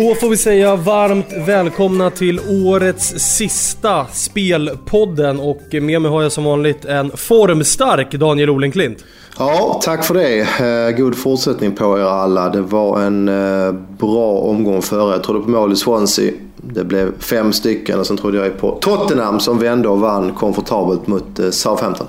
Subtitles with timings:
[0.00, 6.32] Då får vi säga varmt välkomna till årets sista Spelpodden och med mig har jag
[6.32, 9.04] som vanligt en formstark Daniel Olenklint.
[9.38, 10.40] Ja, tack för det.
[10.40, 12.48] Eh, god fortsättning på er alla.
[12.48, 15.12] Det var en eh, bra omgång före.
[15.12, 16.32] Jag trodde på mål i Swansea.
[16.56, 21.06] Det blev fem stycken och sen trodde jag på Tottenham som vände och vann komfortabelt
[21.06, 22.06] mot eh, Southampton.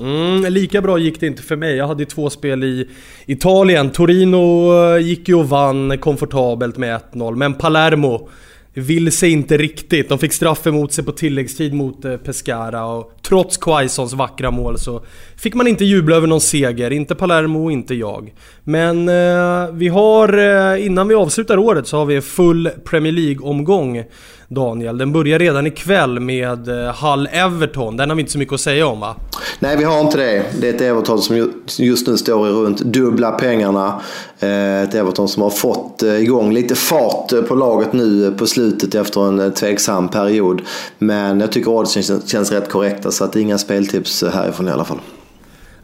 [0.00, 1.76] Mm, lika bra gick det inte för mig.
[1.76, 2.88] Jag hade ju två spel i
[3.26, 3.90] Italien.
[3.90, 8.28] Torino eh, gick ju och vann komfortabelt med 1-0, men Palermo
[8.74, 10.08] vill sig inte riktigt.
[10.08, 14.78] De fick straff emot sig på tilläggstid mot eh, Pescara och trots Quaisons vackra mål
[14.78, 15.04] så
[15.36, 16.90] fick man inte jubla över någon seger.
[16.90, 18.32] Inte Palermo inte jag.
[18.64, 23.12] Men eh, vi har, eh, innan vi avslutar året så har vi en full Premier
[23.12, 24.04] League-omgång
[24.48, 24.98] Daniel.
[24.98, 27.96] Den börjar redan ikväll med eh, Hull-Everton.
[27.96, 29.16] Den har vi inte så mycket att säga om va?
[29.58, 30.44] Nej, vi har inte det.
[30.60, 34.00] Det är ett Everton som just nu står i runt dubbla pengarna.
[34.38, 38.32] Eh, ett Everton som har fått eh, igång lite fart eh, på laget nu eh,
[38.32, 40.62] på slutet efter en eh, tveksam period.
[40.98, 44.84] Men jag tycker oddsen känns, känns rätt korrekta så att inga speltips härifrån i alla
[44.84, 45.00] fall.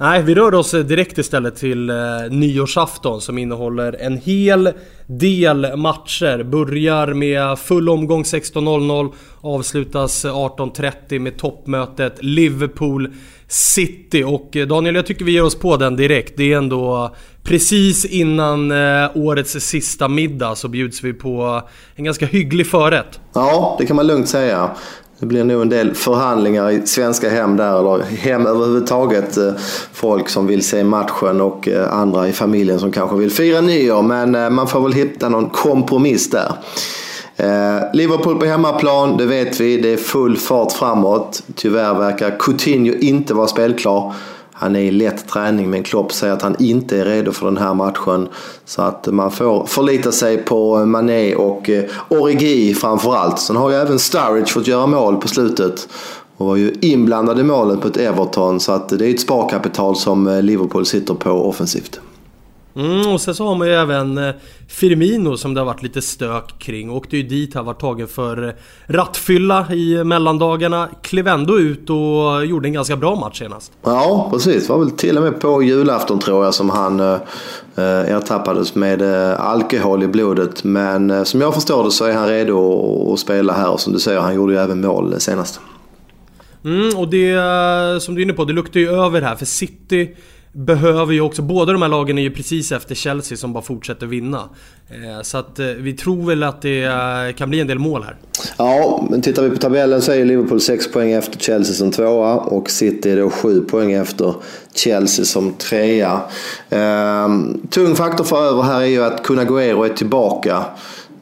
[0.00, 1.97] Nej, vi rör oss direkt istället till eh,
[2.31, 4.72] nyårsafton som innehåller en hel
[5.06, 6.42] del matcher.
[6.42, 13.14] Börjar med full omgång 16.00, avslutas 18.30 med toppmötet Liverpool
[13.48, 14.25] City.
[14.25, 16.37] Och eh, Daniel, jag tycker vi ger oss på den direkt.
[16.37, 21.62] Det är ändå precis innan eh, årets sista middag så bjuds vi på
[21.94, 23.20] en ganska hygglig förrätt.
[23.33, 24.70] Ja, det kan man lugnt säga.
[25.20, 29.36] Det blir nog en del förhandlingar i svenska hem där, eller hem överhuvudtaget.
[29.36, 29.52] Eh,
[29.92, 34.02] folk som vill se matchen och eh, andra i familjen som kanske vill fira nyår.
[34.02, 36.52] Men eh, man får väl hitta någon kompromiss där.
[37.92, 39.76] Liverpool på hemmaplan, det vet vi.
[39.76, 41.42] Det är full fart framåt.
[41.54, 44.14] Tyvärr verkar Coutinho inte vara spelklar.
[44.61, 47.56] Han är i lätt träning men Klopp säger att han inte är redo för den
[47.56, 48.28] här matchen.
[48.65, 53.38] Så att man får förlita sig på Mané och eh, Origi framförallt.
[53.38, 55.88] Sen har ju även Sturridge fått göra mål på slutet.
[56.37, 58.60] Och var ju inblandad i målet på ett Everton.
[58.60, 62.00] Så att det är ett sparkapital som eh, Liverpool sitter på offensivt.
[62.75, 64.34] Mm, och sen så har man ju även eh,
[64.69, 66.91] Firmino som det har varit lite stök kring.
[66.91, 68.54] Åkte ju dit, har varit tagen för eh,
[68.86, 70.88] rattfylla i mellandagarna.
[71.03, 73.72] Klev ändå ut och gjorde en ganska bra match senast.
[73.82, 74.66] Ja, precis.
[74.66, 77.14] Det var väl till och med på julafton tror jag som han eh,
[77.76, 79.03] eh ertappades med
[79.34, 80.64] alkohol i blodet.
[80.64, 83.70] Men eh, som jag förstår det så är han redo att spela här.
[83.70, 85.60] Och som du säger, han gjorde ju även mål senast.
[86.64, 90.16] Mm, och det som du är inne på, det luktar ju över här för City
[90.53, 94.06] behöver ju också, båda de här lagen är ju precis efter Chelsea som bara fortsätter
[94.06, 94.49] vinna.
[94.88, 98.03] Eh, så att eh, vi tror väl att det eh, kan bli en del mål
[98.03, 98.16] här.
[98.56, 102.37] Ja, men tittar vi på tabellen så är Liverpool 6 poäng efter Chelsea som tvåa
[102.37, 104.34] och City är då 7 poäng efter
[104.75, 106.21] Chelsea som trea.
[106.71, 110.65] Ehm, tung faktor för över här är ju att Kun Agüero är tillbaka.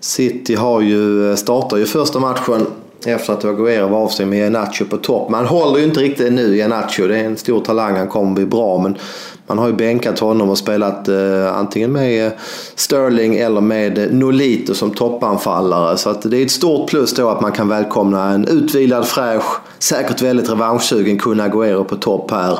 [0.00, 2.66] City har ju, startar ju första matchen
[3.06, 5.30] efter att Aguero var av sig med Iheanacho på topp.
[5.30, 7.08] Man håller ju inte riktigt nu Iheanacho.
[7.08, 8.78] Det är en stor talang, han kommer bli bra.
[8.78, 8.98] Men
[9.46, 12.32] man har ju bänkat honom och spelat eh, antingen med eh,
[12.74, 15.96] Sterling eller med eh, Nolito som toppanfallare.
[15.96, 19.60] Så att det är ett stort plus då att man kan välkomna en utvilad, fräsch,
[19.78, 22.58] säkert väldigt revanschsugen Kun Aguero på topp här.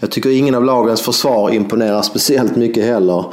[0.00, 3.24] Jag tycker ingen av lagens försvar imponerar speciellt mycket heller.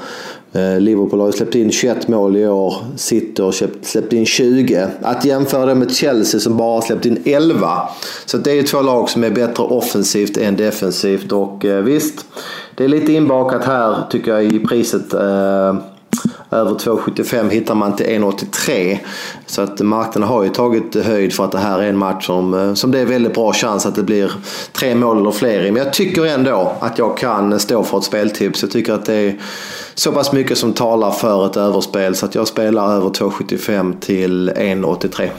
[0.55, 2.75] Eh, Liverpool har ju släppt in 21 mål i år.
[2.95, 3.51] City har
[3.85, 4.87] släppt in 20.
[5.01, 7.89] Att jämföra det med Chelsea som bara har släppt in 11.
[8.25, 11.31] Så det är ju två lag som är bättre offensivt än defensivt.
[11.31, 12.25] Och eh, visst,
[12.75, 15.13] det är lite inbakat här tycker jag i priset.
[15.13, 15.75] Eh,
[16.55, 18.97] över 2,75 hittar man till 1,83.
[19.45, 22.53] Så att marknaden har ju tagit höjd för att det här är en match som,
[22.53, 24.31] eh, som det är väldigt bra chans att det blir
[24.71, 25.71] tre mål eller fler i.
[25.71, 28.61] Men jag tycker ändå att jag kan stå för ett speltips.
[28.61, 29.39] Jag tycker att det är
[29.95, 34.49] så pass mycket som talar för ett överspel så att jag spelar över 2,75 till
[34.49, 35.29] 1,83.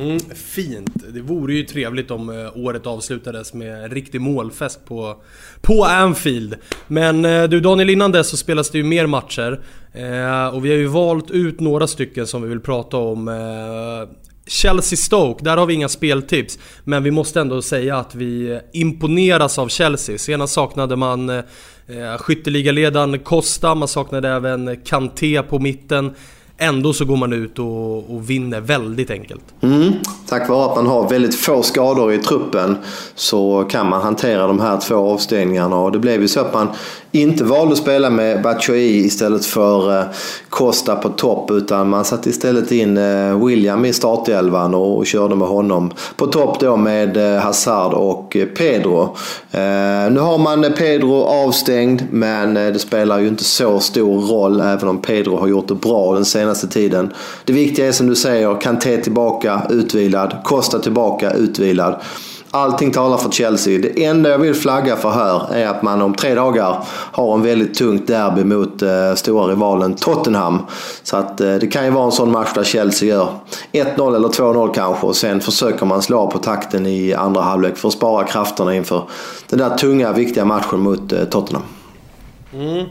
[0.00, 1.12] Mm, fint.
[1.14, 5.16] Det vore ju trevligt om eh, året avslutades med en riktig målfest på,
[5.60, 6.56] på Anfield.
[6.86, 9.60] Men eh, du Daniel, innan dess så spelas det ju mer matcher.
[9.92, 13.28] Eh, och vi har ju valt ut några stycken som vi vill prata om.
[14.46, 16.58] Chelsea-Stoke, där har vi inga speltips.
[16.84, 20.18] Men vi måste ändå säga att vi imponeras av Chelsea.
[20.18, 26.14] Senast saknade man eh, skytteligaledaren Costa, man saknade även Kanté på mitten.
[26.62, 29.42] Ändå så går man ut och, och vinner väldigt enkelt.
[29.60, 29.92] Mm.
[30.30, 32.76] Tack vare att man har väldigt få skador i truppen
[33.14, 35.76] så kan man hantera de här två avstängningarna.
[35.76, 36.68] Och det blev ju så att man
[37.12, 40.04] inte valde att spela med Batshuayi istället för eh,
[40.48, 45.48] Costa på topp utan man satte istället in eh, William i startelvan och körde med
[45.48, 49.16] honom på topp då med eh, Hazard och Pedro.
[50.10, 55.02] Nu har man Pedro avstängd men det spelar ju inte så stor roll även om
[55.02, 57.12] Pedro har gjort det bra den senaste tiden.
[57.44, 61.94] Det viktiga är som du säger, Kanté tillbaka utvilad, Costa tillbaka utvilad.
[62.52, 63.78] Allting talar för Chelsea.
[63.78, 67.42] Det enda jag vill flagga för här är att man om tre dagar har en
[67.42, 70.58] väldigt tungt derby mot eh, stora rivalen Tottenham.
[71.02, 73.28] Så att eh, det kan ju vara en sån match där Chelsea gör
[73.72, 77.88] 1-0 eller 2-0 kanske och sen försöker man slå på takten i andra halvlek för
[77.88, 79.02] att spara krafterna inför
[79.48, 81.62] den där tunga, viktiga matchen mot eh, Tottenham.
[82.54, 82.86] Mm.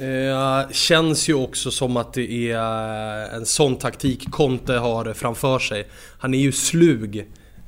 [0.00, 5.58] Eh, känns ju också som att det är eh, en sån taktik Conte har framför
[5.58, 5.86] sig.
[6.18, 7.18] Han är ju slug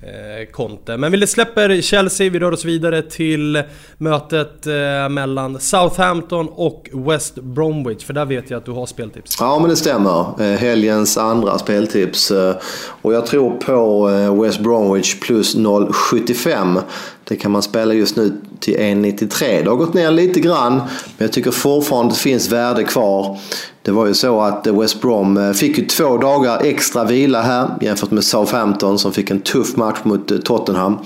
[0.02, 0.96] eh, Conte.
[0.96, 3.62] Men vi släpper Chelsea, vi rör oss vidare till
[3.98, 8.04] mötet eh, mellan Southampton och West Bromwich.
[8.04, 9.36] För där vet jag att du har speltips.
[9.40, 10.56] Ja men det stämmer.
[10.56, 12.32] Helgens andra speltips.
[13.02, 14.06] Och jag tror på
[14.42, 16.82] West Bromwich plus 0,75.
[17.30, 19.64] Det kan man spela just nu till 1,93.
[19.64, 20.88] Det har gått ner lite grann, men
[21.18, 23.38] jag tycker fortfarande det finns värde kvar.
[23.82, 27.42] Det var ju så att eh, West Brom eh, fick ju två dagar extra vila
[27.42, 30.98] här jämfört med Southampton som fick en tuff match mot eh, Tottenham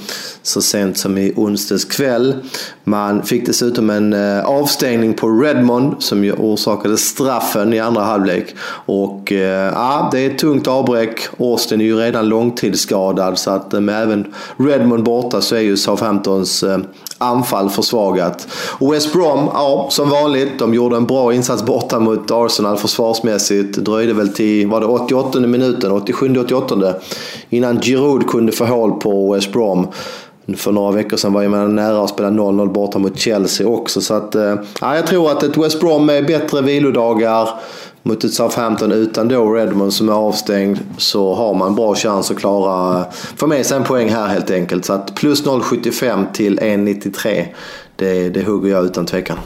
[0.43, 2.35] så sent som i onsdags kväll.
[2.85, 8.55] Man fick dessutom en eh, avstängning på Redmond som ju orsakade straffen i andra halvlek.
[8.87, 11.21] Och eh, ja, det är ett tungt avbräck.
[11.39, 15.77] Austin är ju redan långtidsskadad så att eh, med även Redmond borta så är ju
[15.77, 16.65] Southamptons
[17.19, 18.49] anfall försvagat.
[18.79, 23.79] Och West Brom, ja som vanligt, de gjorde en bra insats borta mot Arsenal försvarsmässigt.
[23.79, 26.95] Dröjde väl till, var det 88 minuten, 87-88
[27.49, 29.87] innan Giroud kunde få hål på West Brom.
[30.57, 34.01] För några veckor sedan var man nära att spela 0-0 borta mot Chelsea också.
[34.01, 37.49] Så att, eh, ja, jag tror att ett West Brom med bättre vilodagar
[38.03, 42.39] mot ett Southampton utan då Redmond som är avstängd så har man bra chans att
[42.39, 43.07] klara, eh,
[43.37, 44.85] få med sig en poäng här helt enkelt.
[44.85, 47.47] Så att plus 0,75 till 1,93
[47.97, 49.39] det, det hugger jag utan tvekan.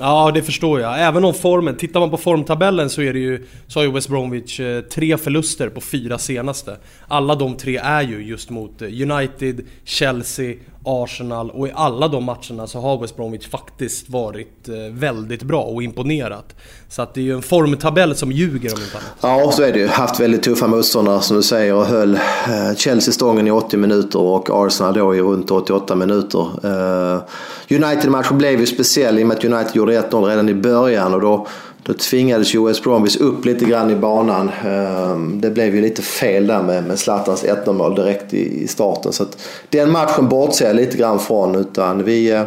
[0.00, 1.00] Ja, det förstår jag.
[1.00, 4.08] Även om formen, tittar man på formtabellen så är det ju, så har ju West
[4.08, 6.76] Bromwich eh, tre förluster på fyra senaste.
[7.08, 10.54] Alla de tre är ju just mot eh, United, Chelsea
[10.90, 15.62] Arsenal och i alla de matcherna så har West Bromwich faktiskt varit eh, väldigt bra
[15.62, 16.56] och imponerat.
[16.88, 19.44] Så att det är ju en formtabell som ljuger om inte annat.
[19.46, 19.86] Ja, så är det ju.
[19.86, 24.20] Haft väldigt tuffa motståndare som du säger och höll eh, Chelsea stången i 80 minuter
[24.20, 26.46] och Arsenal då i runt 88 minuter.
[26.64, 27.22] Eh,
[27.70, 31.20] United-matchen blev ju speciell i och med att United gjorde 1-0 redan i början och
[31.20, 31.46] då
[31.82, 34.50] då tvingades ju West Bromwich upp lite grann i banan.
[34.64, 39.12] Ehm, det blev ju lite fel där med, med Zlatans 1-0 mål direkt i, starten.
[39.12, 39.26] Så
[39.68, 41.54] den matchen bortser jag lite grann från.
[41.54, 42.42] Utan vi, eh,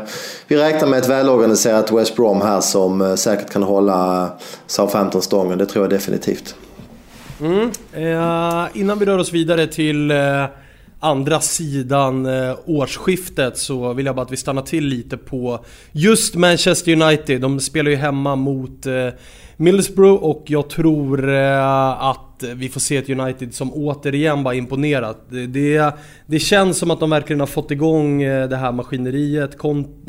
[0.47, 4.29] vi räknar med ett välorganiserat West Brom här som eh, säkert kan hålla
[4.67, 5.57] Southampton stången.
[5.57, 6.55] Det tror jag definitivt.
[7.41, 7.71] Mm.
[7.93, 10.45] Eh, innan vi rör oss vidare till eh
[11.03, 16.35] andra sidan eh, årsskiftet så vill jag bara att vi stannar till lite på just
[16.35, 17.41] Manchester United.
[17.41, 19.07] De spelar ju hemma mot eh,
[19.57, 25.17] Middlesbrough och jag tror eh, att vi får se ett United som återigen bara imponerat.
[25.29, 25.91] Det,
[26.25, 29.57] det känns som att de verkligen har fått igång det här maskineriet.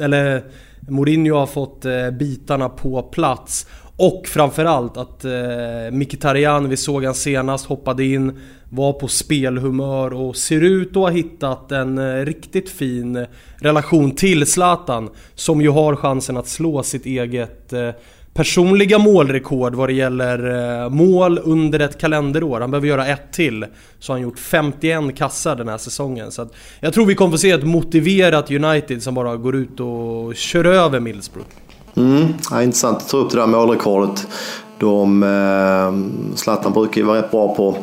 [0.01, 0.45] eller
[0.89, 1.85] Mourinho har fått
[2.19, 3.67] bitarna på plats.
[3.97, 10.37] Och framförallt att eh, Mkhitaryan, vi såg han senast, hoppade in, var på spelhumör och
[10.37, 13.27] ser ut att ha hittat en eh, riktigt fin eh,
[13.57, 15.11] relation till Zlatan.
[15.35, 17.91] Som ju har chansen att slå sitt eget eh,
[18.35, 20.39] personliga målrekord vad det gäller
[20.83, 22.61] eh, mål under ett kalenderår.
[22.61, 23.67] Han behöver göra ett till.
[23.99, 26.33] Så har han gjort 51 kassar den här säsongen.
[26.33, 26.49] Så
[26.81, 30.65] jag tror vi kommer få se ett motiverat United som bara går ut och kör
[30.65, 31.49] över Middlesbrough.
[31.97, 34.27] Mm, ja, intressant att ta upp det där målrekordet.
[34.79, 37.77] De, eh, Zlatan brukar ju vara rätt bra på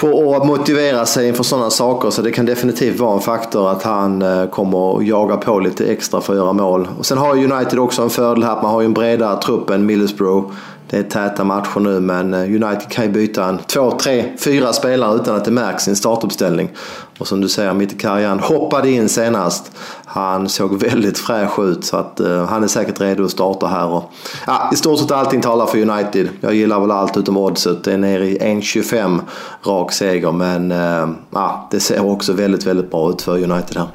[0.00, 2.10] på att motivera sig inför sådana saker.
[2.10, 5.86] Så det kan definitivt vara en faktor att han eh, kommer att jaga på lite
[5.86, 6.88] extra för att göra mål.
[6.98, 9.70] Och sen har United också en fördel här att man har ju en bredare trupp
[9.70, 10.52] än Middlesbrough.
[10.90, 14.72] Det är täta matcher nu men eh, United kan ju byta en två, tre, fyra
[14.72, 16.70] spelare utan att det märks i en startuppställning.
[17.18, 19.72] Och som du säger, Mkhitaryan hoppade in senast.
[20.04, 23.86] Han såg väldigt fräsch ut så att uh, han är säkert redo att starta här.
[23.86, 24.12] Och,
[24.46, 26.28] ja, I stort sett allting talar för United.
[26.40, 27.84] Jag gillar väl allt utom oddset.
[27.84, 29.20] Det är nere i 1,25
[29.64, 33.88] rak seger men uh, ja, det ser också väldigt, väldigt bra ut för United här.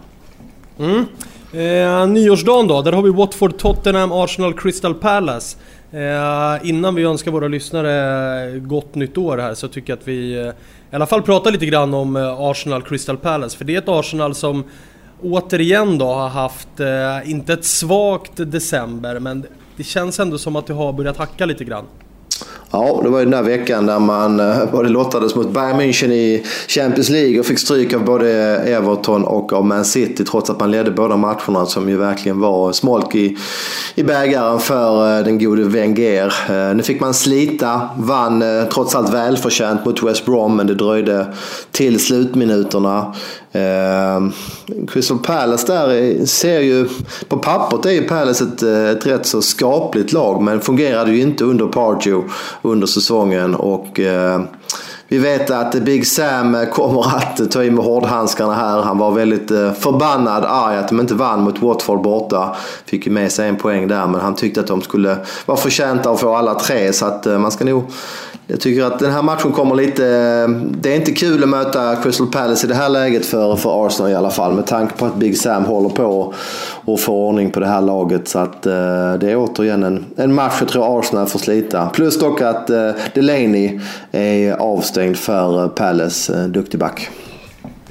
[0.79, 1.05] Mm.
[1.55, 5.57] Eh, nyårsdagen då, där har vi Watford, Tottenham, Arsenal, Crystal Palace.
[5.91, 10.33] Eh, innan vi önskar våra lyssnare gott nytt år här så tycker jag att vi
[10.33, 10.47] eh,
[10.91, 13.57] i alla fall pratar lite grann om eh, Arsenal Crystal Palace.
[13.57, 14.63] För det är ett Arsenal som
[15.21, 19.45] återigen då har haft, eh, inte ett svagt december, men
[19.77, 21.85] det känns ändå som att det har börjat hacka lite grann.
[22.72, 26.12] Ja, det var ju den där veckan där man eh, både lottades mot Bayern München
[26.12, 30.60] i Champions League och fick stryk av både Everton och av Man City trots att
[30.60, 33.38] man ledde båda matcherna som ju verkligen var smolk i,
[33.95, 36.34] i bägaren för eh, den gode Wenger.
[36.50, 38.43] Eh, nu fick man slita, vann
[38.74, 41.34] trots allt välförtjänt mot West Brom men det dröjde
[41.72, 43.13] till slutminuterna.
[43.55, 44.31] Ehm,
[44.88, 46.89] Crystal Palace där ser ju,
[47.27, 51.21] på pappret är ju Palace ett, eh, ett rätt så skapligt lag men fungerade ju
[51.21, 53.55] inte under Pardew under säsongen.
[53.55, 54.41] Och, eh,
[55.07, 58.81] vi vet att Big Sam eh, kommer att ta i med hårdhandskarna här.
[58.81, 62.55] Han var väldigt eh, förbannad, arg att de inte vann mot Watford borta.
[62.85, 66.12] Fick ju med sig en poäng där, men han tyckte att de skulle vara förtjänta
[66.12, 66.93] att få alla tre.
[66.93, 67.83] Så att eh, man ska nog
[68.47, 70.05] jag tycker att den här matchen kommer lite...
[70.05, 70.49] Eh,
[70.81, 74.11] det är inte kul att möta Crystal Palace i det här läget för, för Arsenal
[74.11, 74.53] i alla fall.
[74.53, 76.33] Med tanke på att Big Sam håller på
[76.85, 78.27] och få ordning på det här laget.
[78.27, 81.89] Så att eh, det är återigen en, en match jag tror Arsenal får slita.
[81.89, 83.79] Plus dock att eh, Delaney
[84.11, 86.41] är avstängd för eh, Palace.
[86.41, 87.09] Eh, duktig back.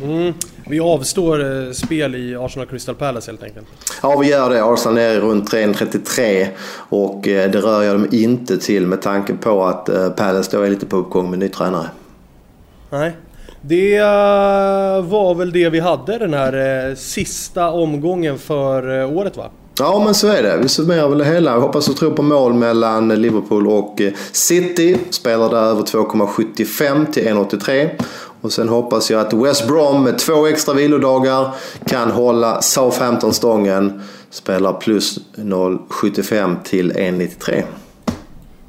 [0.02, 0.32] Mm.
[0.66, 3.66] Vi avstår spel i Arsenal Crystal Palace helt enkelt.
[4.02, 4.64] Ja, vi gör det.
[4.64, 6.46] Arsenal är runt 3.33
[6.88, 10.86] och det rör jag dem inte till med tanke på att Palace då är lite
[10.86, 11.86] på uppgång med ny tränare.
[12.90, 13.16] Nej.
[13.60, 14.00] Det
[15.04, 19.50] var väl det vi hade den här sista omgången för året va?
[19.78, 20.56] Ja men så är det.
[20.62, 21.50] Vi summerar väl det hela.
[21.50, 24.00] Jag hoppas och tror på mål mellan Liverpool och
[24.32, 24.98] City.
[25.10, 27.90] Spelar där över 2,75 till 1,83.
[28.44, 31.54] Och sen hoppas jag att West Brom med två extra vilodagar
[31.86, 34.02] kan hålla Southampton stången.
[34.30, 37.62] Spelar plus 0,75 till 1,93.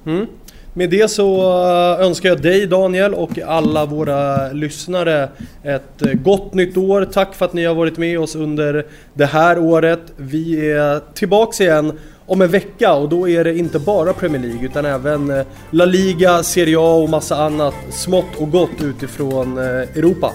[0.05, 0.25] Mm.
[0.73, 5.29] Med det så eh, önskar jag dig Daniel och alla våra lyssnare
[5.63, 7.07] ett eh, gott nytt år.
[7.13, 10.01] Tack för att ni har varit med oss under det här året.
[10.17, 14.65] Vi är tillbaks igen om en vecka och då är det inte bara Premier League
[14.65, 19.63] utan även eh, La Liga, Serie A och massa annat smått och gott utifrån eh,
[19.63, 20.31] Europa.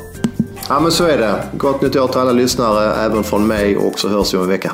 [0.69, 1.35] Ja men så är det.
[1.57, 4.51] Gott nytt år till alla lyssnare även från mig och så hörs vi om en
[4.51, 4.73] vecka.